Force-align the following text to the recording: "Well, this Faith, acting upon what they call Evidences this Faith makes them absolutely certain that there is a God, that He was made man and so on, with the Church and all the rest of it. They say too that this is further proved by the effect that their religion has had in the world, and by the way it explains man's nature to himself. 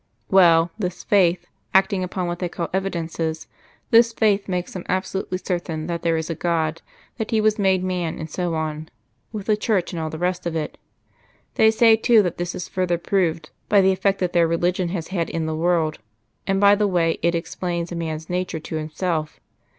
"Well, 0.31 0.71
this 0.79 1.03
Faith, 1.03 1.45
acting 1.75 2.03
upon 2.03 2.25
what 2.25 2.39
they 2.39 2.49
call 2.49 2.71
Evidences 2.73 3.45
this 3.91 4.13
Faith 4.13 4.47
makes 4.47 4.73
them 4.73 4.83
absolutely 4.89 5.37
certain 5.37 5.85
that 5.85 6.01
there 6.01 6.17
is 6.17 6.27
a 6.27 6.33
God, 6.33 6.81
that 7.19 7.29
He 7.29 7.39
was 7.39 7.59
made 7.59 7.83
man 7.83 8.17
and 8.17 8.27
so 8.27 8.55
on, 8.55 8.89
with 9.31 9.45
the 9.45 9.55
Church 9.55 9.93
and 9.93 10.01
all 10.01 10.09
the 10.09 10.17
rest 10.17 10.47
of 10.47 10.55
it. 10.55 10.79
They 11.53 11.69
say 11.69 11.95
too 11.95 12.23
that 12.23 12.39
this 12.39 12.55
is 12.55 12.67
further 12.67 12.97
proved 12.97 13.51
by 13.69 13.79
the 13.81 13.91
effect 13.91 14.17
that 14.21 14.33
their 14.33 14.47
religion 14.47 14.89
has 14.89 15.09
had 15.09 15.29
in 15.29 15.45
the 15.45 15.53
world, 15.53 15.99
and 16.47 16.59
by 16.59 16.73
the 16.73 16.87
way 16.87 17.19
it 17.21 17.35
explains 17.35 17.91
man's 17.91 18.27
nature 18.27 18.59
to 18.59 18.77
himself. 18.77 19.39